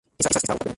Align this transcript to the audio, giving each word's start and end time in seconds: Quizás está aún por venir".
Quizás 0.17 0.35
está 0.37 0.53
aún 0.53 0.57
por 0.59 0.65
venir". 0.65 0.69